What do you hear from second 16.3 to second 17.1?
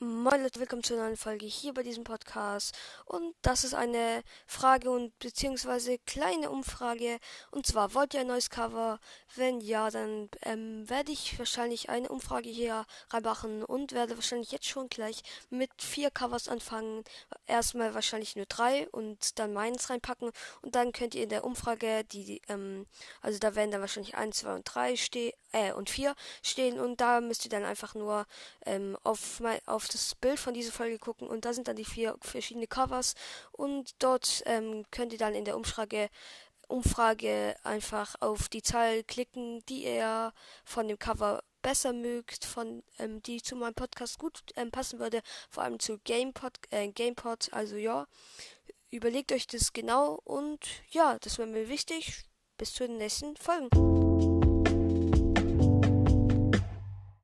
anfangen.